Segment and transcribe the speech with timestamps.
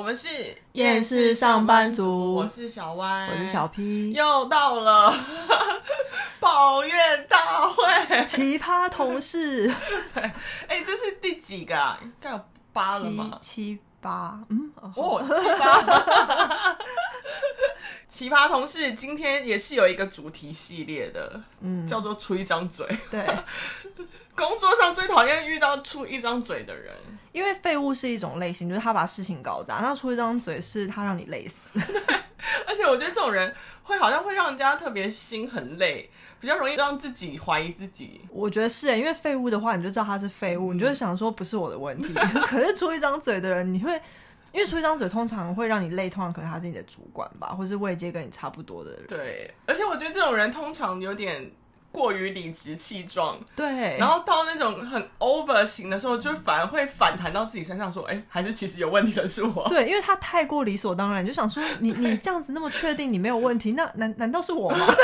[0.00, 5.14] 我们是厌世上班族，我是小歪，我是小 P，又到了
[6.40, 9.70] 抱怨大会，奇葩同事。
[10.16, 10.32] 哎、
[10.68, 11.98] 欸，这是第几个啊？
[12.02, 12.40] 应该有
[12.72, 13.36] 八了吗？
[13.42, 16.78] 七,七八，嗯，哦，七八。
[18.08, 22.88] 奇葩同事今天也是有一个主题系列的，嗯，叫做出一张嘴。
[23.10, 23.22] 对，
[24.34, 26.94] 工作上最讨厌遇到出一张嘴的人。
[27.32, 31.54] 因为废物是一种类型，就是他把事情搞砸，那出一张嘴是他让你累死。
[32.66, 38.20] 而且我觉得这种人会好像会让人家特别心很累，比较容易让自己怀疑自己。
[38.30, 42.12] 我觉得是，因为废物的话，你就知道他是废物，嗯、你就会想说不是我的问题。
[42.46, 43.92] 可是出一张嘴的人，你会
[44.52, 49.06] 因为出一张嘴通常会让你累，通常可能他是你的主管吧，或是位阶跟你差不多的人。
[49.06, 51.50] 对，而且我觉得这种人通常有点。
[51.92, 59.66] 过于理直气壮，对，然后到那种很 over 型的时候，就反而会反弹到自己身上，说，哎、欸，还是其实有问题的是我。
[59.70, 64.86] 对，因为他太过理所当然，就想说，你你这样子那么确定你没有问题，那难难道是我吗？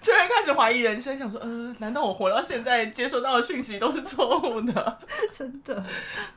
[0.00, 4.98] 就会开始怀疑人生，想说，呃，难道我活到现在接收到的讯息都是错误的？
[5.30, 5.84] 真的，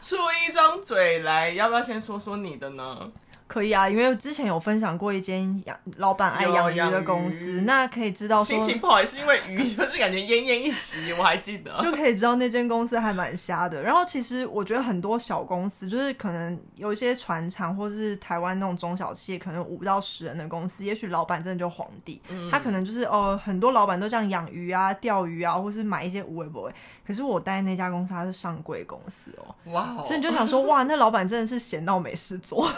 [0.01, 3.09] 出一张嘴来，要不要先说说你的呢？
[3.51, 11.11] 可以啊，因为之前有分享过一间养老板爱养鱼的公司，那可以知道心情不好也是因为鱼，就是感觉奄奄一息。
[11.11, 13.83] 我还记得， 就可以知道那间公司还蛮瞎的。
[13.83, 26.71] 然后其实我觉得很多小公司，就是可能有一些船厂或者是台湾那种中小企业，可能五到十人的公司，也许老板真的就皇帝，嗯、他可能就是哦，很多老板都这样养鱼啊、钓鱼啊，或是买一些无为不为。
[27.05, 32.71] 可是我待那家公司，它是上柜公司哦，哇 Wow，所以你就想说，哇，那老板真的是闲到没事做。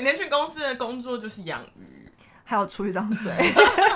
[0.00, 2.10] 每天去公司的工作就是养鱼，
[2.44, 3.32] 还要出一张嘴，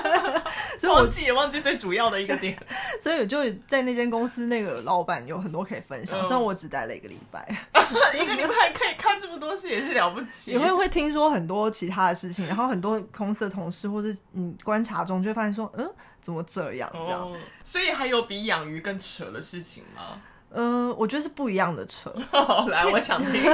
[0.79, 2.57] 所以我自己也忘记最主要的一个点。
[3.01, 6.21] 所以我就在那间公司，那个老板有很多可以分享。
[6.21, 7.47] 虽然我只待了一个礼拜，
[8.15, 10.51] 一个礼拜可以看这么多事也是了不起。
[10.51, 15.91] 也会会听说很多其他的事情，然后很多公司的同事或是你观察中就会发现说，嗯，
[16.21, 17.33] 怎么这样这样？
[17.63, 20.21] 所以还有比养鱼更扯的事情吗？
[20.55, 22.15] 嗯，我觉得是不一样的车。
[22.69, 23.43] 来，我想听。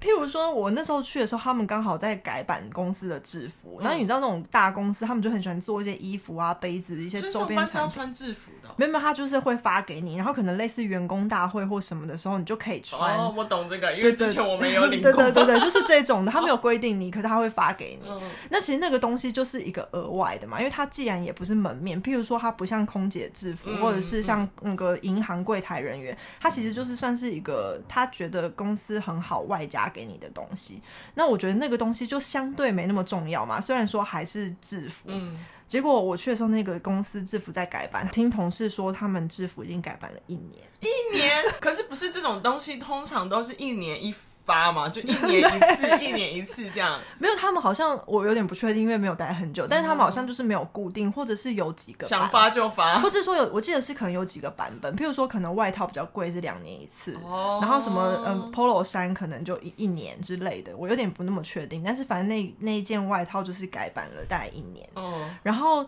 [0.00, 3.80] 譬如说，我那时候去的时候，他们刚好在改版公司的制服。
[3.80, 7.66] 然后你知道那种大公司，他们就很喜欢做一些衣服啊、杯子一些周边产品。
[7.66, 8.68] 是要穿制服的？
[8.76, 13.18] 没有没有，他就是会发给你，然后可能类似员工大会或什么的时候，你就可以穿。
[13.18, 15.10] 哦，我懂这个，因为之前我没有领 过。
[15.10, 18.08] 对对对对，就是这种的，他没有规定你，可是他会发给你。
[18.50, 30.82] 那其实那个东西就是一个额外的嘛，因为它既然也不是门面，譬如说它不像空姐制服，或者是像那个银行柜台人员，他其实就是算是一个他觉得公司很好外加给你的东西。
[31.14, 35.04] 那我觉得那个东西就相对没那么重要嘛，虽然说还是制服。
[35.06, 35.32] 嗯，
[35.66, 40.62] 结果我去的时候，那个公司制服在改版，听同事说他们制服已经改版了一年。
[40.80, 41.42] 一年？
[41.58, 44.14] 可是不是这种东西，通常都是一年一。
[44.48, 46.98] 发嘛，就一年 一次，一年一次这样。
[47.18, 49.66] 没有，他们好像我有点不确定，因为没有待很久。
[49.68, 54.96] 但是他们好像就是没有固定，或者是有几个想发就发，或是说有，我记得是可能有几个版本。
[54.96, 57.14] 譬如说，可能外套比较贵，是两年一次。
[57.22, 57.58] 哦。
[57.60, 61.82] 然后什么嗯，polo 衫可能就一一年之类的，我有点不那么确定。
[61.84, 64.88] 但是反正那那一件外套就是改版了大概一年。
[64.94, 65.28] 哦。
[65.42, 65.86] 然后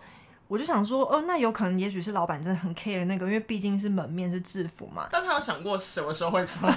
[0.48, 5.08] 我就想说，哦，那有可能也许是老板真的很 care 那个，因为毕竟是门面是制服嘛。
[5.10, 6.70] 但他有想过什么时候会穿？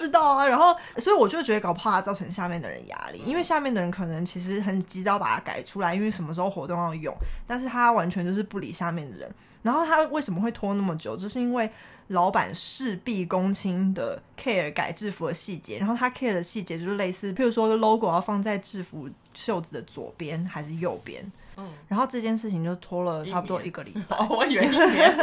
[0.00, 7.14] 知道啊，然后所以我就觉得搞不好它造成下面的人压力，因为下面的人可能其实很急着把它改出来，因为什么时候活动要用，
[7.46, 9.30] 但是他完全就是不理下面的人。
[9.62, 11.70] 然后他为什么会拖那么久，就是因为
[12.08, 24.16] 老板事必躬亲的 care 改制服的细节，然后他 care 的细节就是类似，譬如说 logo 要放在制服袖子的左边还是右边，嗯，然后这件事情就拖了差不多一个礼拜。
[24.16, 25.14] 哦，我以为一年。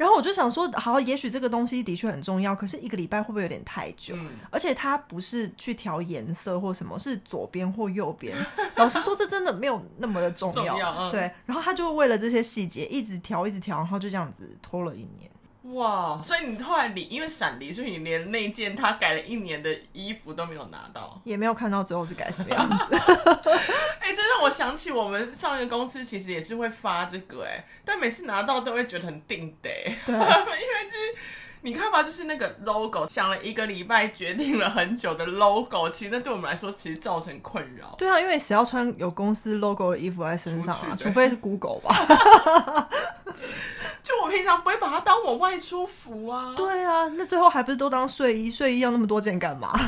[0.00, 4.16] 然后我就想说，好，也许这个东西的确很重要，可是一个礼拜会不会有点太久？
[4.16, 8.34] 嗯、而且它不是去调颜色或什么，是左边或右边。
[8.76, 10.64] 老实说，这真的没有那么的重要。
[10.64, 15.30] 重要嗯、对，然后他就为了这些细节一直调，一直调，然后就这样子拖了一年。
[15.74, 16.20] 哇！
[16.22, 22.76] 所以你后来离，因为闪离，所以你连那件他改了一年的衣服都没有拿到，也没有看到最后是改什么样子。
[24.00, 29.70] 哎、欸，这让我想起我们上一个公司其实也是会发这个哎，但每次拿到都会觉得很定得，
[30.06, 31.14] 对， 因为就是
[31.62, 37.94] 你看吧，就是那个 logo 想了一个礼拜，决定了很久的 logo，其实那对我们来说其实造成困扰。
[37.98, 40.96] 对啊，因为谁要穿有公司 logo 的衣服在身上啊？
[40.98, 42.88] 除非是 Google 吧。
[44.02, 46.54] 就我平常不会把它当我外出服啊。
[46.56, 48.50] 对啊，那最后还不是都当睡衣？
[48.50, 49.72] 睡衣要那么多件干嘛？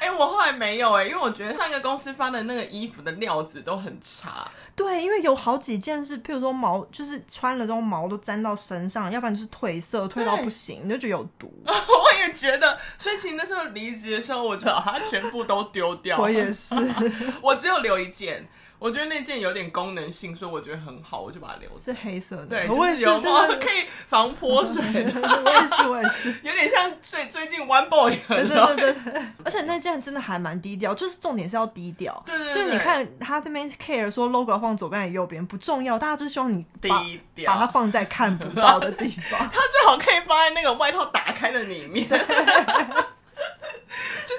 [0.00, 4.48] 哎、欸，我我后来没有哎、欸，因为我觉得上一个公司发的那个衣服的料子都很差。
[4.76, 11.52] 对，因为有好几件是，譬如说毛，就是穿了之后毛都粘到身上，要不然就是褪色，褪到不行，你就觉得有毒。
[11.66, 16.16] 我也觉得，所以其实那时候离职的时候，我就把它全部都丢掉。
[16.18, 16.76] 我也是，
[17.42, 18.48] 我只有留一件。
[18.78, 21.80] 我觉得那件有点功能性，所以我觉得很好，我就把它留着。
[21.80, 25.12] 是黑色的，对，就是有毛可以防泼水的。
[25.44, 28.26] 我也是，我也是，有点像最最近 One Boy 一样。
[28.28, 29.22] 对对对对。
[29.44, 32.22] 而且那件真的还蛮低调，就是重点是要低调。
[32.24, 32.54] 对对对。
[32.54, 36.88] 所以你看他这边 care 说 logo 放左边还是右边不重要，大家就是希望你低
[37.34, 39.40] 调，把它放在看不到的地方。
[39.52, 42.08] 它最好可以放在那个外套打开的里面。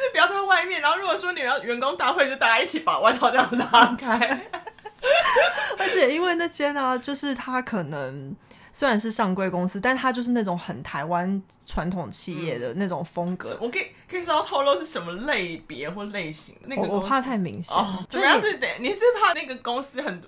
[0.10, 4.18] 就不要在外面，然后如果说你要员工大会，就大家一起把外套这样拉开。
[5.78, 8.36] 而且因为那间呢、啊，就是他可能
[8.74, 13.52] 虽然是上柜公司，但他就是那种很台湾传统企业的那种风格。
[13.52, 16.56] 嗯、我可以可以稍微透露是什么类别或类型？
[16.66, 17.76] 那个我，我怕太明显。
[17.76, 20.22] 哦、主要是得你是怕那个公司很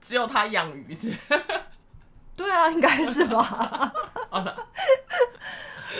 [0.00, 1.14] 只有他养鱼是？
[2.36, 3.92] 对啊，应该是吧。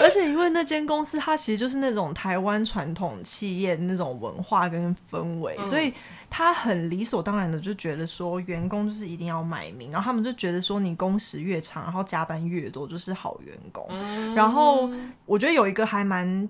[0.00, 5.92] 而且因为那间公司，它其实就是那种台湾传统企业那种文化跟氛围，嗯、所以
[6.28, 13.86] 他很理所当然的就觉得说，员工就是一定要卖命，然后他们就觉得说，你工时越长，然后加班越多，就是好员工。
[13.90, 14.90] 嗯、然后
[15.24, 16.48] 我觉得有一个还蛮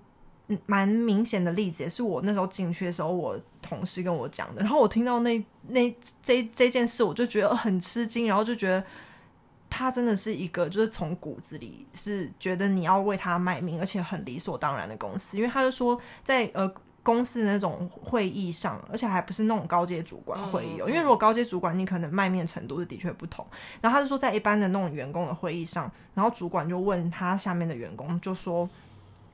[0.66, 4.62] 蛮明显的例子，也是我那时候进去的时候，我同事跟我讲的。
[4.62, 8.84] 然后我听到那那这这件事，我就觉得很吃惊，然后就觉得。
[9.70, 15.36] 他真的是一个，就是从骨子里是觉得你要为他卖命，而且很理所当然的公司。
[15.36, 20.88] 因为他就说在，呃公司那种会议上，而且还不是那种高阶主管会议哦。
[20.88, 23.46] 因为如果高阶主管，你可能卖命程度是的确不同。
[23.80, 28.68] 然后他就说，在一般的那种员工的会议上，然后主管就问他下面的员工，就说，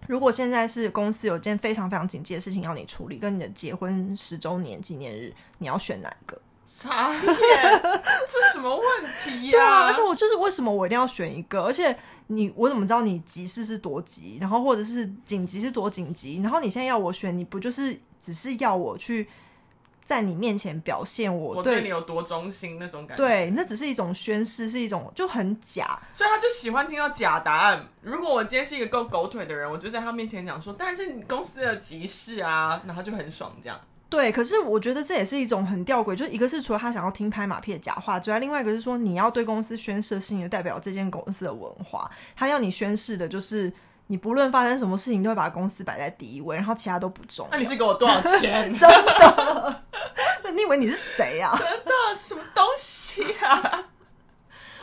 [0.07, 6.41] 如果现在是公司有件非常非常紧急的事情要你处理，跟你的结婚十周年纪念日，你要选哪一个？
[6.65, 7.23] 傻眼，
[7.83, 9.51] 这什么问题呀？
[9.51, 11.63] 对啊，而且我就是为什么我一定要选一个？
[11.63, 11.97] 而且
[12.29, 16.41] 你我怎么知道你急事是多急，然后或者是紧急是多紧急？
[16.43, 19.29] 然后你现在要我选，你不就是只是要我去
[20.05, 23.23] 在你面前表现我对，我对你有多忠心那种感觉？
[23.23, 27.87] 对，那只是一种宣誓，是一种就很假，所以他就喜欢听到假答案。
[28.01, 33.79] 如果我今天是一个够狗腿的人，我就在他面前讲说，但是你公司的急事啊，然后就很爽这样。
[34.09, 42.09] 对，可是我觉得这也是一种很吊诡，就一个是除了他想要听拍马屁的假话之外，另外一个是说你要对公司宣誓的事情，就代表这间公司的文化。
[42.37, 43.73] 他要你宣誓的就是
[44.07, 47.51] 你不论发生什么事情，都会把公司摆在第一位，然后其他都不重要。
[47.53, 48.73] 那你是给我多少钱？
[48.79, 49.83] 真的？
[50.55, 51.59] 你以为你是谁呀、啊？
[51.59, 51.93] 真的？
[52.17, 53.85] 什么东西啊？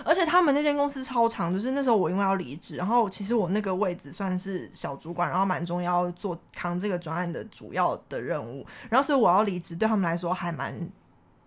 [0.03, 10.74] 而且他们那间公司超长，就是那时候我因为要离职，然后其实我那个位置算是小主管，然后蛮重要做扛这个专案的主要的任务，然后所以我要离职对他们来说还蛮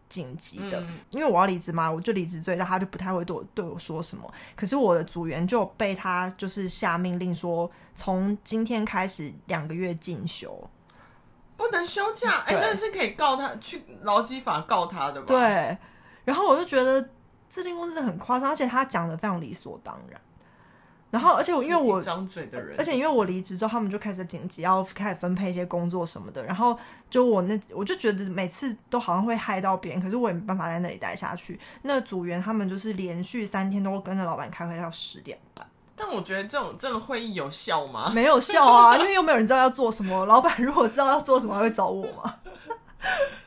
[0.09, 4.33] 紧急的，嗯、因为我要离职嘛，我就离职最大，他就不太会对我对我说什么。
[4.55, 10.71] 可是我的组员就被他就是下命令说，从今天开始两个月进修，
[11.56, 15.27] 不能休假，哎对，真的是可以告他去劳基法告他的吧？
[15.27, 15.77] 对，
[16.25, 17.09] 然后我就觉得。
[17.55, 20.21] 这间公司很夸张，而且他讲的非常理所当然。
[21.11, 26.45] 然后，而且我因为我张嘴的人，而且因为我离职之后，他们就开始紧急要开始分配一些工作什么的。
[26.45, 26.77] 然后，
[27.09, 31.61] 就我那我就觉得每次都好像会害到别人，可是我也没办法在那里待下去。
[31.83, 35.65] 那组员他们就是连续三天都跟着老板开会到十点半。
[35.94, 38.11] 但我觉得这种这个会议有效吗？
[38.13, 40.27] 没有效啊，因为又没有人知道要做什么。
[40.27, 42.34] 老板如果知道要做什么，还会找我吗？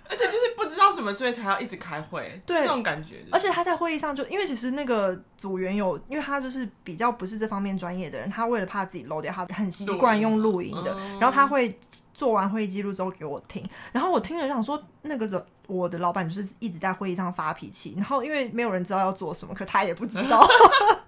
[0.10, 3.24] 而且就是不知道什么，所以才要一直开会，对那种感觉。
[3.32, 10.96] 而且他在会议上就，因为其实那个组员有，因为他就是比较不是这方面专业的人，他为了怕自己漏掉，他很习惯用录音的。
[10.98, 11.78] 嗯、然后他会
[12.14, 20.48] 做完会议记录之后给我听，然后我听了就想说，那个我的老板就是一直在会议上发脾气，然后因为没有人知道要做什么，可他也不知道。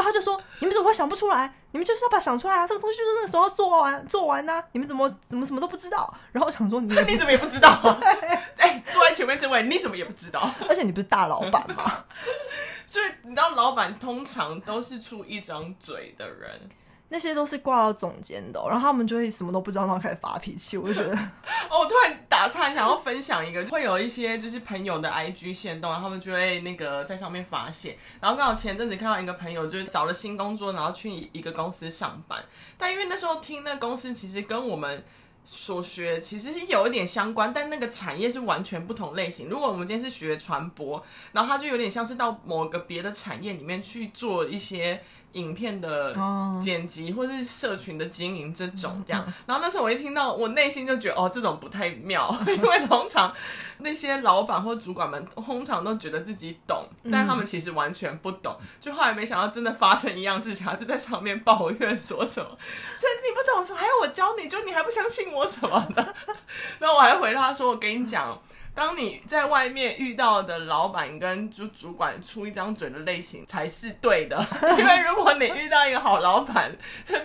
[0.00, 1.52] 所以他就说：“你们怎么会想不出来？
[1.72, 2.66] 你们就是要把它想出来啊！
[2.66, 4.64] 这个东西就是那个时候做完做完呢、啊。
[4.72, 6.12] 你们怎么怎么什么都不知道？
[6.32, 7.68] 然后我想说你， 你怎么也不知道？
[7.92, 10.50] 哎 对、欸，坐在前面这位你怎么也不知道？
[10.70, 12.04] 而且你不是大老板吗？
[12.86, 16.68] 所以你知道，老板通常都是出一张嘴的人。”
[17.12, 20.78] 那些都是挂到总监的，然后他们就会什么都不知道，然后开始发脾气。
[20.78, 21.12] 我就觉得，
[21.68, 27.98] 哦，我突然打岔，想要分享一个，会有一些就是朋友的 IG 限动，然后他们就会那个在上面发泄。
[28.20, 32.40] 然后刚好前阵子看到一个朋友就是找了新工作，然后去一个公司上班，
[32.78, 35.04] 但因为那时候听那公司其实跟我们
[35.44, 39.48] 所学其实是有一点相关，但那个产业是完全不同类型。
[39.48, 45.02] 如果我们今天是学传播，然后它就有点像是到某个别的产业里面去做一些。
[45.32, 46.14] 影片的
[46.60, 53.32] 剪辑或是社群的经营这种这样，然后那时候我一听到，我内心就觉得哦，这种不太妙，因为通常
[53.78, 58.56] 那些老板或主管们通常都觉得自己懂，但他们其实完全不懂。
[58.80, 62.58] 就后来没想到真的发生一样事情，他就在上面抱怨说什么，
[62.98, 66.14] 这你不懂什么，还要我教你，就你还不相信我什么的。
[66.78, 68.40] 然后我还回他说，我跟你讲。
[68.80, 74.34] 当你在外面遇到的老板跟主主管出一张嘴的类型才是对的，
[74.78, 76.74] 因为如果你遇到一个好老板，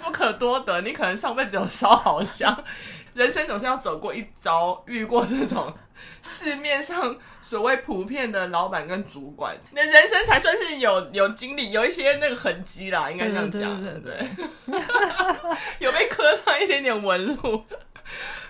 [0.03, 2.62] 不可多得，你可能上辈子有烧好香。
[3.13, 5.74] 人生总是要走过一遭，遇过这种
[6.21, 14.29] 市面上所谓普遍的老板跟主管，你的人生才算是有 有经历，有一些那个痕迹啦，应该这样讲，对对
[14.67, 14.81] 对，
[15.79, 17.63] 有被磕上一点点纹路。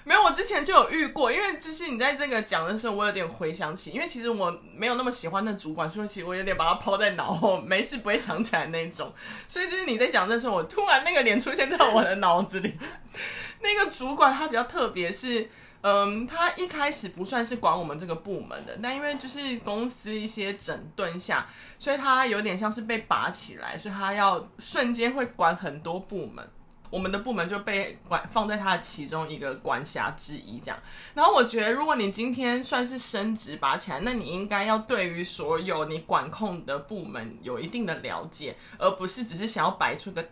[0.04, 9.12] 没有，我之前就有遇过，因为就是你在这个讲的时候，我有点回想起，因为其实我没有那么喜欢那主管，所以其实我有点把他抛在脑后，没事不会想起来那种。
[9.48, 12.78] 所以就是你在讲的时候，我突然那个脸出现在我的脑子里。
[13.62, 15.50] 那个主管他比较特别，是
[15.82, 21.48] 嗯，他一开始不算是管我们这个部门的，但因为就是公司一些整顿下，
[21.80, 26.48] 所以他有点像是被拔起来，所以他要瞬间会管很多部门。
[26.90, 30.80] 我们的部门就被管放在他的其中一个管辖之一，这样。
[31.14, 40.26] 然后我觉得，如果你今天算是升职拔起来，那你应该要对于所有你管控的部门有一定的了解，而不是只是想要摆出个。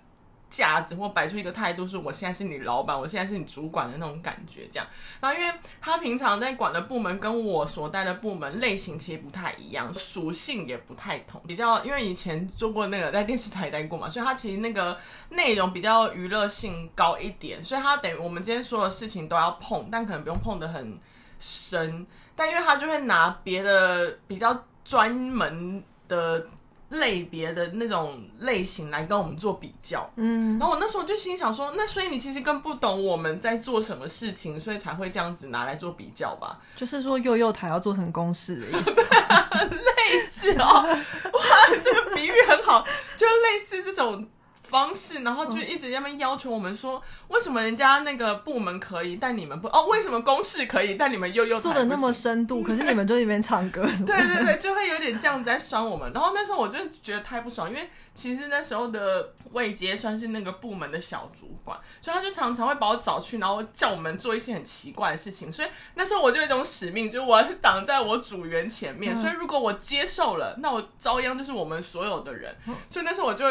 [0.54, 4.88] 架子或摆出一个态度，是我现在是你老板，我现在是你主管的那种感觉，这样。
[5.20, 11.42] 然后，因为他平常在管的部门跟我所带的部门类型其实不太一样，属性也不太同。
[11.48, 14.96] 比较，因为以前做过那个在电视台待过嘛，所以他其实那个
[15.30, 21.00] 内容比较娱乐性高一点，所以他等于我们今天说的事情都要碰，但可能不用碰得很
[21.40, 22.06] 深。
[22.36, 26.46] 但因为他就会拿别的比较专门的。
[26.94, 36.60] 类别的那种类型来跟我们做比较，嗯，然后我那时候就心想说，那所以你其实更不懂我们在做什么事情，所以才会这样子拿来做比较吧？
[36.76, 42.86] 就是说幼幼台要做成公式的意思， 类似哦，哇，这个比喻很好，
[43.18, 44.28] 就类似这种。
[44.74, 49.68] 方式，然后就一直在那边要求我们说，为什么人家那个部门可以，但你们不？
[49.68, 52.64] 哦，为什么公事可以，但你们又又做的那么深度？
[52.64, 56.12] 可是你们就在那边唱歌，对对对， 就会有点这样子在酸我们。
[56.12, 65.52] 然后那时候我就觉得太不爽，因为其实那时候的魏杰算是那个部门的小主管，所以他就常常会把我找去，然后叫我们做一些很奇怪的事情。
[65.52, 69.16] 所以那时候我就有一种使命，就是我要挡在我组员前面。
[69.16, 72.56] 所以如果我接受了，那我遭殃就是我们所有的人。
[72.90, 73.46] 所以那时候我就。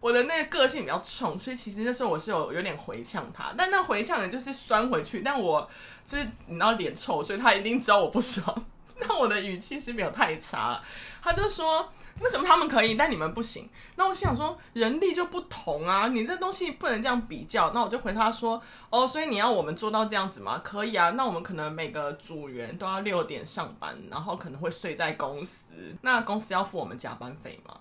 [0.00, 5.68] 我的那个个性比较冲，所以其实那时候我是有有点回呛他，但那回呛的就是酸回去，但我
[6.04, 8.64] 就是你知道脸臭，所以他一定知道我不爽。
[9.02, 10.84] 那我的语气是没有太差了，
[11.22, 11.90] 他就说，
[12.20, 13.66] 为什么他们可以，但你们不行？
[13.96, 17.70] 那我想说，人力就不同啊，你这东西不能这样比较。
[17.72, 20.60] 那我就回他说，哦，所以你要我们做到这样子吗？
[20.62, 25.62] 可以啊，那我们可能每个组员都要六点上班，然后可能会睡在公司，
[26.02, 27.74] 那公司要付我们加班费吗？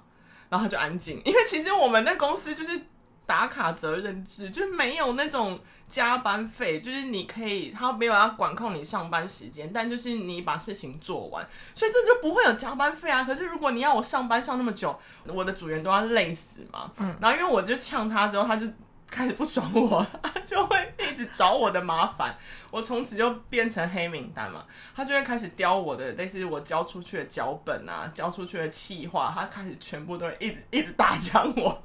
[0.49, 2.79] 然后他就安静，因为其实我们那公司就是
[3.25, 13.23] 打卡责任制，就是没有那种加班费，就是你可以，他没有要管控你上班时间，但就是你把事情做完，所以这就不会有加班费啊。
[13.23, 16.91] 可是如果你要我上班上那么久，我的组员都要累死嘛。
[16.97, 18.67] 嗯，然后因为我就呛他之后，他就。
[19.11, 22.35] 开始不爽我，他就会一直找我的麻烦。
[22.71, 31.83] 我从此就变成黑名单嘛，他就会开始叼我的，类似我交出去的脚本啊，交出去的企划，他开始全部都会一直 一直打枪我。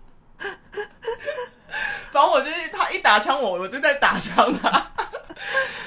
[2.12, 4.70] 反正我就是他一打枪我，我就在打枪他。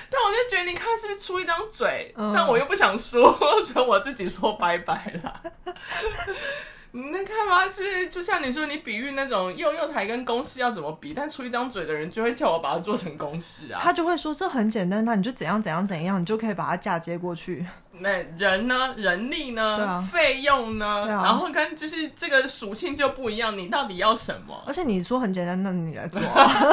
[0.10, 2.13] 但我就觉得，你看是不是出一张嘴？
[2.15, 3.32] 但我又不想说，
[3.65, 5.41] 所以我自己说拜拜了。
[6.98, 7.70] 你在看吗？
[7.70, 11.13] 是不是就像你说，你比喻那种幼幼台跟公式要怎么比？
[11.13, 13.80] 但出一张嘴的人就会叫我把它做成公式啊。
[13.84, 17.63] 他就会说这很简单，那你就怎样怎样怎样，你就可以把它嫁接过去。
[18.00, 18.94] 那人呢？
[18.98, 20.01] 人力呢？
[20.12, 20.86] 费用呢？
[21.04, 21.24] 啊。
[21.24, 24.63] 然后跟就是这个属性就不一样，你到底要什么？
[24.66, 26.22] 而且你说很简单，那你来做。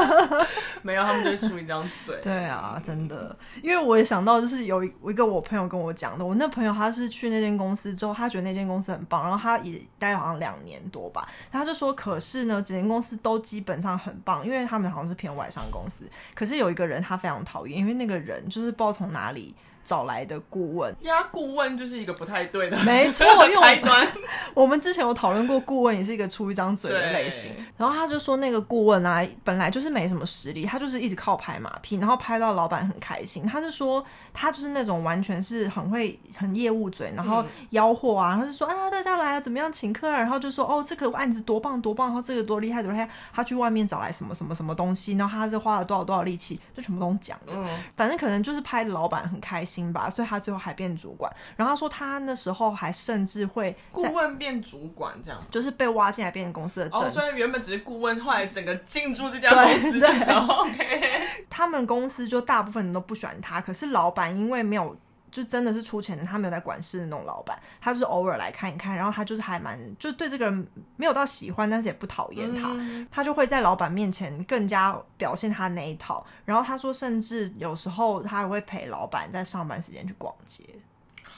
[0.82, 2.18] 没有，他们就出一张嘴。
[2.22, 3.36] 对啊，真的。
[3.62, 11.28] 因为我也想到，就是有一个我朋友跟我讲的，我那朋友他是去那间公司之后，他觉得那间公司很棒，然后他也待了好像两年多吧。
[11.50, 16.04] 他就说，可是呢，整间公司都基本上很棒，因为他们好像是偏外商公司。
[16.34, 19.54] 可是有一个人他非常讨厌，因为那个人就是不知道从哪里。
[19.84, 20.94] 找来的顾问。
[21.02, 23.82] 呀，顾问就是一个不太对的，没错， 因为。
[24.54, 27.52] 我们之前有讨论过，顾问也是一个出一张嘴的类型。
[27.76, 33.44] 然后他就说，那个顾问啊，本来就是没什么实力，他就是一直靠拍马屁，然后拍到老板很开心。
[33.44, 40.18] 他就说，他就是那种完全是很会很业务嘴，然后吆喝啊，然后就说啊，大家来啊，怎么样请客啊？
[40.18, 47.52] 然后就说哦，这个案子多棒多棒，然后这个多厉害多厉害，他去外面找来什么什么什么东西，然后他是花了多少多少力气，就全部都讲的。
[47.54, 51.32] 嗯，反正可能就是拍的老板很开心吧，所以他最后还变主管。
[51.56, 56.88] 然后他说他那时候还甚至会顾问变主管，这样就是被挖进来变成公司的。
[56.92, 59.98] 哦，所以原本只是顾问，后来整个进驻这家公司。
[59.98, 61.10] 对，对，对，OK。
[61.48, 64.96] 他们公司就大部分人都不喜欢他，可是老板因为没有。
[65.34, 76.24] 就真的是出钱的，他没有在管事的那种老板，他就是偶尔来看一看，然后他就是还蛮，就对这个人没有到喜欢，但是也不讨厌他，嗯、他就会在老板面前更加表现他那一套。
[76.44, 80.62] 然后他说，甚至有时候他还会陪老板在上班时间去逛街。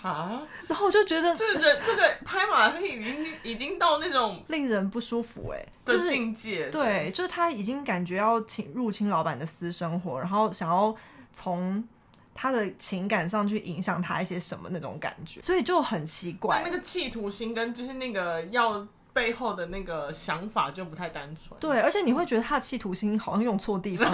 [0.02, 6.68] 啊，然后我就觉得这个这个拍马屁已经已经到那种令人不舒服哎、欸，就是境界。
[6.68, 10.94] 对，就是他已经感觉要侵入侵老板的私生活，然后想要
[11.32, 11.82] 从。
[12.36, 16.62] 他的情感上去影响他一些什么那种感觉，所以就很奇怪。
[16.64, 18.86] 那个企图心跟就是那个要。
[19.16, 24.06] 背后的那个想法就不太单纯，对，而且你会觉得他的企图心好像用错地方，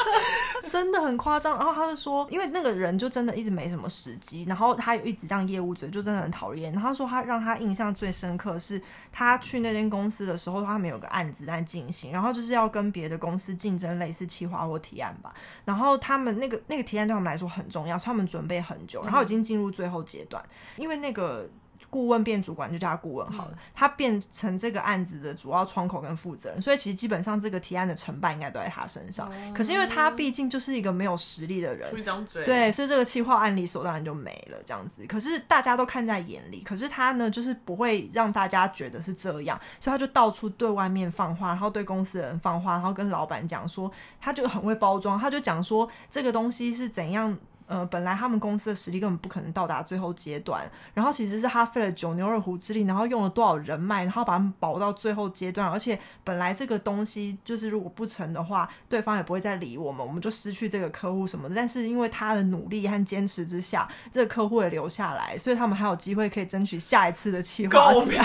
[0.66, 1.58] 真的很夸张。
[1.58, 6.72] 然后他就说，因为那个人就真的一直没什么时机，然后他有一直这样业务嘴，就真的很讨厌。
[6.72, 8.80] 然后他说他让他印象最深刻是
[9.12, 15.34] 他去那间公司的时候，他们有个案子在进行，然后就是要跟别的公司竞争类似企划或提案吧。
[15.66, 20.42] 然后他们那个那个提案对他们来说很重要，他们准备很久，然后已经进入最后阶段，
[20.76, 21.46] 因为那个。
[21.90, 29.28] 顾问变主管就叫他顾问好了，嗯、他变成这个案子的主要窗口跟负责人，所以其实基本上这个提案的成败应该都在他身上。
[29.34, 35.04] 嗯、可是因为他毕竟就是一个没有实力的人，出一张嘴，对，所以这个企划案理所当然就没了这样子。
[35.06, 47.36] 可是大家都看在眼里，可是他呢，就是不会让大家觉得是这样，所以他就到处对外面放话，然后对公司的人放话，然后跟老板讲说，他就很会包装，他就讲说这个东西是怎样。
[47.70, 61.54] 呃，本来他们公司的实力根本不可能到达最后阶段，然后其实是他费了九牛二虎之力，然后用了多少人脉，然后把他们保到最后阶段，而且本来这个东西就是如果不成的话，对方也不会再理我们，我们就失去这个客户什么的。
[61.54, 67.92] 但是因为他的努力和坚持之下，这个客户也留下来，所以他们还有机会可以争取下一次的企划。
[67.92, 68.16] 狗屁！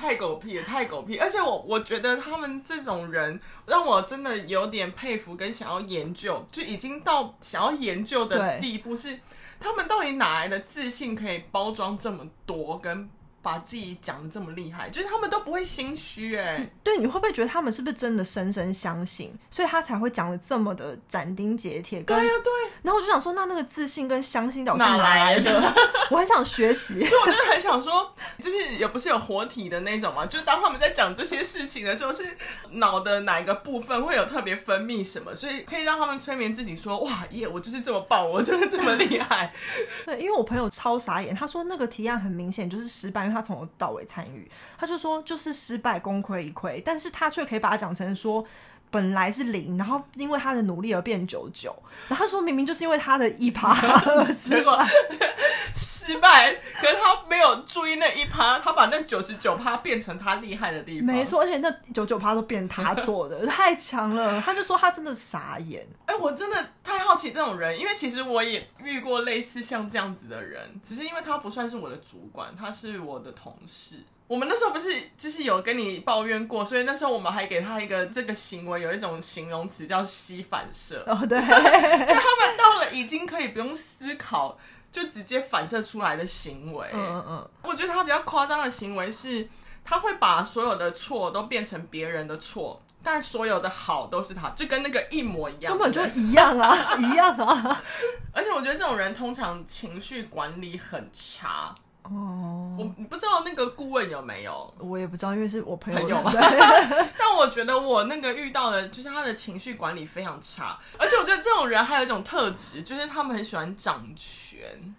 [0.00, 1.18] 太狗屁了，太狗屁！
[1.18, 9.18] 而且我我觉得他们这种人让我真的有点佩服，跟想要研究，就已经到想要研究的地步，是
[9.58, 13.10] 他们到底哪来的自信，可以包装这么多跟。
[13.48, 16.68] 把自己讲的这么厉害，就是他们都不会心虚哎。
[16.84, 22.02] 对，你会不会觉得他们是不是真的深深相信，所以他才会讲的这么的斩钉截铁？
[22.02, 22.52] 对呀、啊，对。
[22.82, 25.58] 然后我就想说，那那个自信跟相信到底是哪来的？
[25.58, 25.72] 来
[26.10, 27.02] 我很想学习。
[27.02, 32.36] 所以我真的很想说，就是也不是有活体的那种嘛，就是当他们在讲这些事情的时候，是
[32.72, 39.54] 脑的哪一个部分会有特别分泌什么，所以可以让他们催眠自己说，哇耶，我就是这么棒，我真的这么厉害。
[40.04, 43.28] 对，因为我朋友超傻眼，他说那个提案很明显就是失败。
[43.28, 48.44] 他他从头到尾参与，他就说就是失败，功亏一篑，但是他却可以把它讲成说
[48.90, 51.74] 本来是零，然后因为他的努力而变九九，
[52.08, 53.74] 然后他说明明就是因为他的一趴
[54.32, 54.88] 失败，
[55.74, 74.02] 失败，可是他没有注意那一趴，他把那九十九趴变成他厉害的地方，没错，而且那九九趴都变他做的，太强了，他就说他真的傻眼，哎、欸，我真的太好奇这种人，因为其实我也遇过类似像这样子的人，只是因为他不算是我的主管，他是我的同事。
[74.28, 81.02] 我们那时候不是就是有跟你抱怨过，所以那时候我们还给他一个这个行为有一种形容词叫吸反射。
[81.06, 84.58] 哦，对， 就他们到了已经可以不用思考
[84.92, 86.88] 就直接反射出来的行为。
[86.92, 87.50] 嗯嗯嗯。
[87.62, 89.48] 我觉得他比较夸张的行为是，
[89.82, 97.82] 他会把所有的错都变成别人的错，但所有的好都是他，就跟那个一模一样，根本就一样啊，一样啊。
[98.34, 101.74] 而且我觉得这种人通常情绪管理很差。
[102.10, 106.00] 哦，我不知道那个顾问有没有，我也不知道，因为是我朋友。
[106.00, 106.22] 朋友
[107.18, 114.94] 但我觉得我那个遇到的，就是他的情绪管理非常差，而且我觉得这种人还有一种特质，就是他们很喜欢掌权。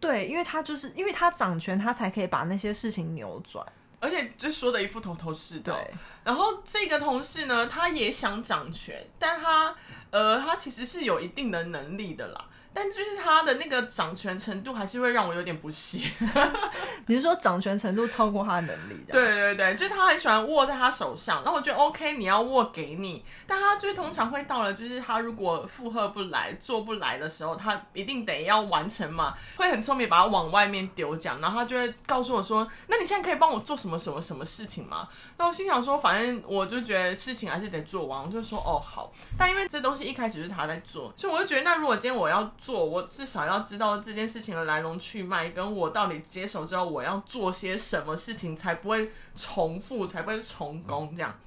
[0.00, 3.64] 对，因为他就是因为他掌权，他才可以把那些事情扭转，
[4.00, 5.74] 而且就说的一副头头是道。
[5.74, 5.90] 对，
[6.24, 9.74] 然后这个同事呢，他也想掌权，但他
[10.10, 12.46] 呃，他其实是有一定的能力的啦。
[12.74, 16.10] 但就是他的那个掌权程度还是会让我有点不屑。
[17.06, 19.04] 你是说掌权程度超过他的能力？
[19.06, 35.08] 对对对，就是他很喜欢握在他手上，那我觉得 OK，你要握给你，但他就是通常会到了，就是他如果负荷不来、做不来的时候，他一定得要完成嘛，会很聪明把他往外面丢奖，然后他就会告诉我说：“那你现在可以帮我做什么什么什么事情吗？”
[35.38, 51.38] 那我心想说：“反正我就觉得事情还是得做完。”我就说：“哦好。”但因为这东西一开始是他在做，所以我就觉得，那如果今天我要做，我至少要知道这件事情的来龙去脉，跟我到底接手之后我要做些什么事情，才不会重复，才不会重工这样。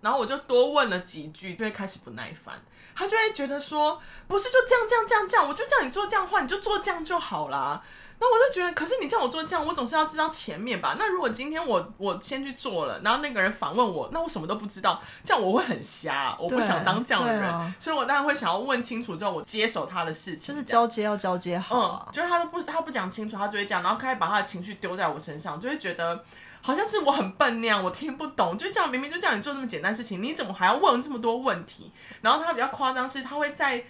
[0.00, 2.60] 然后我就多问了几句，就会开始不耐烦。
[2.94, 7.82] 他就会觉得说，不是就这样这样这样这样，我就叫你做这样的话，你就做这样就好啦。
[8.18, 10.96] 那我就觉得，可是你叫我做这样，我总是要知道前面吧？
[10.98, 16.34] 那如果今天我我先去做了，然后那个人反问我，那我什么都不知道，这样我会很瞎。
[16.40, 20.54] 我不想当这样的人，啊、所以我当然会想要问清楚之后，我接手他的事情。
[20.54, 26.24] 就是交接要交接好、啊，嗯，就是他都不他不讲清楚，他就会这样，然后开始把他的情绪丢在我身上，就会觉得
[26.62, 31.92] 好像是我很笨那样，我听不懂，就这样明明就叫你做这么简单事情，你怎么还要问这么多问题？
[32.22, 33.84] 然后他比较夸张是，他会在。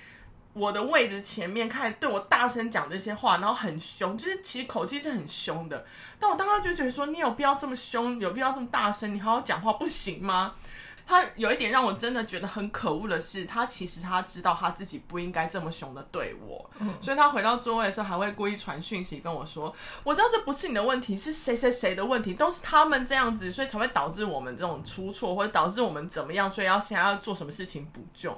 [0.56, 5.84] 我的位置前面开始对我大声讲这些话，然后很凶，就是其实口气是很凶的。
[6.18, 10.54] 但我当时就觉得说，你有必要这么凶，有必要这么大声，你好好讲话不行吗？
[11.08, 28.36] 他有一点让我真的觉得很可恶的是，他其实他知道他自己不应该这么凶的对我，嗯、所以他回到座位的时候还会故意传讯息跟我说，我知道这不是你的问题，是谁谁谁的问题，都是他们这样子，所以才会导致我们这种出错，或者导致我们怎么样，所以要现在要做什么事情补救。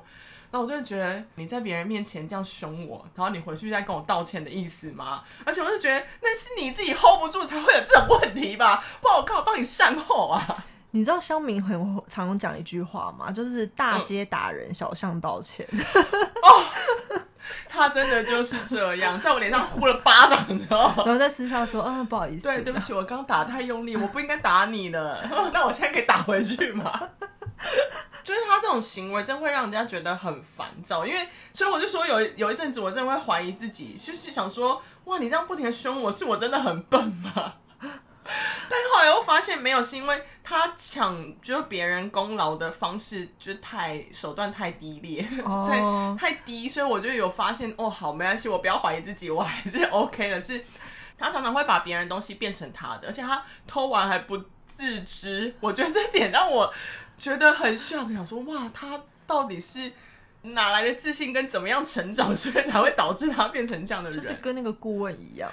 [0.50, 5.22] 那我就觉得你在别人面前这样凶我，然后你回去再跟我道歉的意思吗？
[5.44, 10.64] 而且我就觉得那是你自己 hold 不住才会有这种问题吧，不然我靠，帮你善后啊！
[10.92, 13.30] 你知道乡民很常讲一句话吗？
[13.30, 15.66] 就是大街打人，嗯、小巷道歉。
[16.42, 16.64] 哦，
[17.68, 21.02] 他真的就是这样，在我脸上呼了巴掌，你知道吗？
[21.04, 25.22] 然后在私下说：“嗯，不好意思，对，对不起，我刚打太用力，我不应该打你的。
[25.52, 27.10] 那我现在可以打回去吗？”
[28.22, 31.04] 就是他这种行为，真会让人家觉得很烦躁。
[31.04, 37.54] 因为，所以我就说有有一阵子，我真的会怀疑自己，就是想说，哇，你这样不停的凶我，是我真的很笨吗？
[38.70, 45.22] 但后来又发现没有，是因为他抢就是别人功劳的方式，就太手段太低劣，
[45.66, 46.18] 太、 oh.
[46.18, 50.38] 太低，所以我就有发现，哦，好，没关系，我不要怀疑自己，我还是 OK 的。
[50.38, 50.62] 是，
[51.16, 54.36] 他常常会把别人东西变成他的，而且他偷完还不
[54.76, 55.54] 自知。
[55.60, 56.70] 我觉得这点让我。
[57.18, 59.92] 觉得很 shock，想说哇，他到底是
[60.42, 64.18] 哪来的自信，跟怎么样成长，所以才会导致他变成这样的人？
[64.18, 65.50] 就是跟那个顾问一样。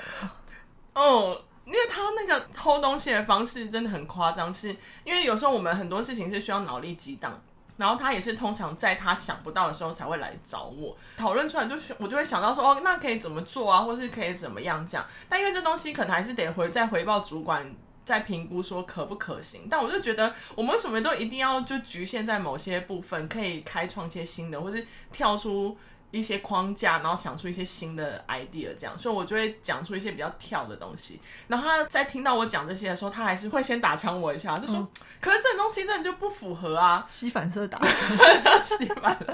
[0.94, 4.70] 哦，因为他那个偷东西的方式真的很夸张，是
[5.04, 7.42] 因为有时候我们很多事情是需要脑力激荡，
[7.78, 15.06] 然后他也是通常在他想不到的时候才会来找我讨论出来，就我就会想到说哦，那可以怎么做啊，或是可以怎么样这样。
[15.28, 17.76] 但因为这东西可能还是得回再回报主管。
[18.06, 25.76] 在评估说可不可行，但我就觉得我们为什么都一定要就局限在某些部分，可以开创一些新的，或是跳出
[26.12, 31.20] 一些框架，然后想出一些新的 idea，这样，所以我就会讲出一些比较跳的东西。
[31.48, 34.88] 然后他在听到我讲这些的时候，他还是会先打枪我一下，就说：“嗯、
[35.20, 38.08] 可是这种东西真的就不符合啊，吸反射打枪，
[38.64, 39.26] 吸反射。”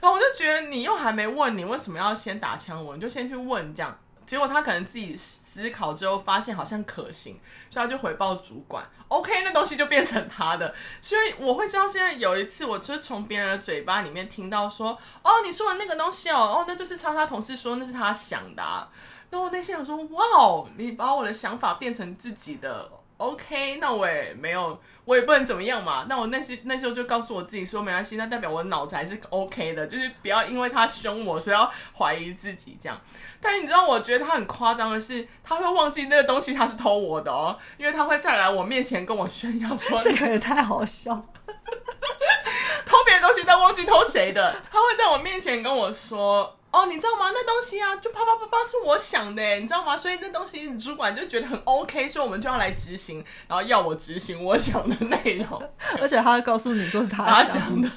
[0.00, 2.94] 然后我就觉得你又还没问，你为什么要先打枪我？
[2.94, 3.98] 你就先去问这样。
[4.24, 10.74] 结果他可能自己思考之后发现好像可行，所以他就回报主管，OK，那东西就变成他的。
[11.00, 18.88] 所以我会知道，现在有一次，我就是从别人的嘴巴里面听到说，哦，你说的那个东西哦，哦，那就是叉叉同事说那是他想的啊。
[19.30, 22.90] 然后我内心想说，哇哦，你把我的想法变成自己的。
[23.22, 26.06] OK，那我也没有，我也不能怎么样嘛。
[26.08, 33.00] 那我那时那时候就告诉我自己说，没关系，那代表我脑子还是 OK 的，就是不要因为他凶我，所以要怀疑自己这样。
[33.40, 41.14] 但你知道，我觉得他很夸张的是，他会忘记那个东西他是偷我的哦，因为他会再来我面前跟我炫耀说， 这个也太好笑，
[42.84, 46.58] 偷别人东西但忘记偷谁的，他会在我面前跟我说。
[46.72, 47.30] 哦，你知道吗？
[47.34, 49.94] 那东西啊，就啪啪啪啪是我想的，你知道吗？
[49.94, 55.62] 所以那东西主管就觉得很 OK，所以我们就要来执行，然后要我执行我想的内容，
[56.00, 57.88] 而且他会告诉你说是他想的，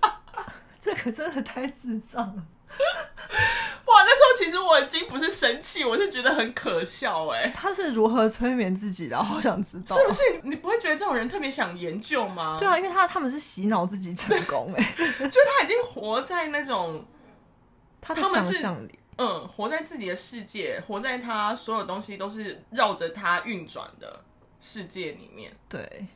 [0.82, 2.42] 这可真的太智障了。
[3.84, 7.52] 哇，那时候其实我已经不是生气，我是觉得很可笑哎。
[7.54, 9.22] 他是如何催眠自己的？
[9.22, 10.22] 好想知道，是不是？
[10.42, 12.56] 你不会觉得这种人特别想研究吗？
[12.58, 17.04] 对啊，因为他他们是洗脑自己成功哎，就他已经活在那种。
[18.04, 24.22] 他的想象里，嗯，活在自己的世界，活在他所有东西都是绕着他运转的
[24.60, 25.50] 世界里面。
[25.68, 26.06] 对，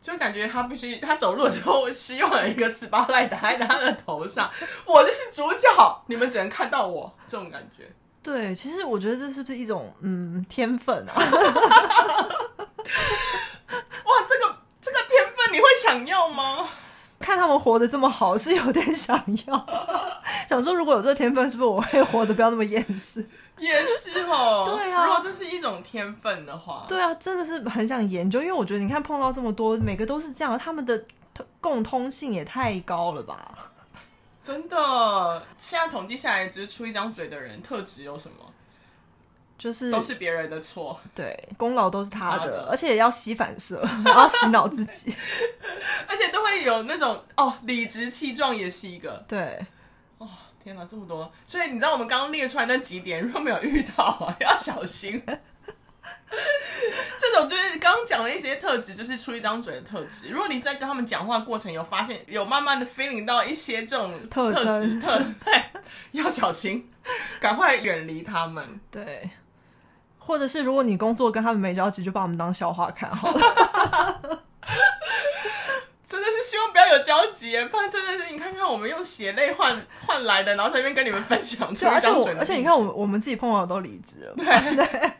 [0.00, 4.50] 就感觉他必须他走路的时候，希望有一个 spotlight 打在他的头上，
[4.86, 7.92] 我就是主角，你们只能看到我这种感觉。
[8.22, 11.12] 对，其实我觉得这是不是一种嗯天分啊？
[14.04, 16.68] 哇，这个这个天分你会想要吗？
[17.18, 19.66] 看他们活得这么好，是有点想要。
[20.48, 23.26] 想说如果有这个天分，是不是我会活得不要那么厌世？
[23.58, 25.04] 也是哦，对啊。
[25.06, 31.04] 如果这是一种天分的话，对啊，真的是很想研究，因为我觉得你看碰到这么多，每个都是这样，他们的
[31.60, 33.72] 共通性也太高了吧？
[34.40, 38.46] 真的，现在统计下来，只是出一张嘴的人特质有什么？
[39.58, 45.12] 就是都是别人的错， 对，功劳都是他的，他的而且也要吸反射， 然后洗脑自己，
[46.08, 49.58] 而且都会有那种哦，理直气壮也是一个，对。
[50.18, 50.28] 哦
[50.62, 51.32] 天哪，这么多！
[51.46, 55.22] 所以你知道我们刚刚列出来那几点，如果没有遇到啊，要小心。
[57.18, 60.28] 这种就是刚刚讲的一些特质，就是出一张嘴的特质。
[60.28, 65.64] 如果你在跟他们讲话过程有发现，有慢慢的 feeling 到一些这种特质征特对，
[66.12, 66.90] 要小心，
[67.40, 68.80] 赶快远离他们。
[68.90, 69.30] 对，
[70.28, 73.40] 或者是如果你工作跟他们没交集，就把我们当笑话看好了。
[76.06, 79.74] 真的是希望不要有交集，不然真的是你看看我们用血泪换
[80.06, 82.34] 换来的，然后在那边跟你们分享出一张嘴。
[82.38, 84.34] 而且你看，我我们自己碰到的都离职了。
[84.36, 84.44] 对
[84.76, 85.12] 对。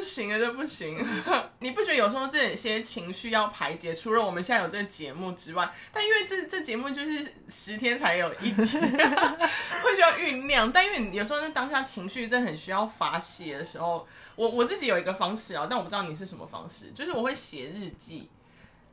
[0.00, 0.96] 不行啊，这不行！
[1.60, 10.72] 你不觉得有时候这些情绪要排解，除了我们现在有这个节目之外，但因为这这节目就是十天才有一集， 会需要酝酿。
[10.72, 18.30] 但因为有时候那当下情绪真的很需要发泄的时候，我我自己有一个方式啊，但我不知道你是什么方式，就是我会写日记。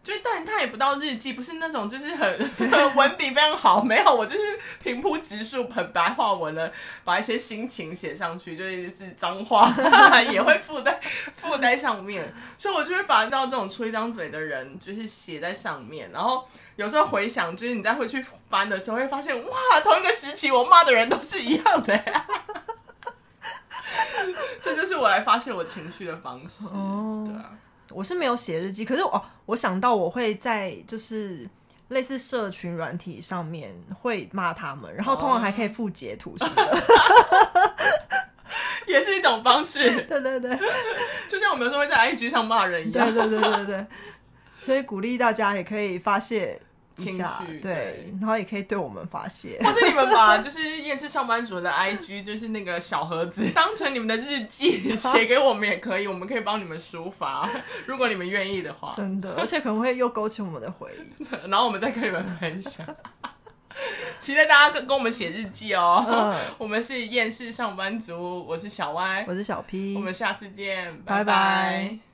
[0.08, 6.72] 就但他也不到日记，不是那种就是 很文笔非常好，没有，我就是平铺直述，很白话文的
[7.04, 9.70] 把一些心情写上去，就是是脏话
[10.32, 10.98] 也会附在
[11.36, 21.94] 附在上面，所以我就会把到这种出一张嘴的人，就是写在上面，然后有时候回想，就是你再回去翻的时候，会发现哇，同一个时期我骂的人都是一样的。
[21.94, 22.26] 呀，
[24.64, 26.64] 这就是我来发泄我情绪的方式，
[27.26, 27.52] 对啊。
[27.92, 31.48] 我是没有写日记，可是哦，我想到我会在就是
[31.90, 36.84] 类似社群软体上面会骂他们，然后通常还可以附截图什么的，
[38.88, 39.80] 也是一种方式。
[40.04, 40.58] 对对对，
[41.28, 43.14] 就像我们有时候会在 IG 上骂人一样。
[43.14, 43.86] 对对对对对，
[44.60, 46.60] 所以鼓励大家也可以发泄。
[46.98, 57.48] 情绪对，然后也可以对我们发泄，或是你们把就是夜市上班族的 IG，就是那个小盒子， 当成你们的日记 写给我们也可以，我们可以帮你们抒发，
[57.86, 58.94] 如果你们愿意的话。
[58.96, 62.86] 真的， 而且可能会又勾起我们的回忆，然后我们再跟你们分享。
[64.18, 66.04] 期待大家跟跟我们写日记哦。
[66.10, 71.24] 嗯、我们是厌世上班族，我是小歪，我是小 P，我们下次见，拜拜。
[71.24, 72.07] 拜拜。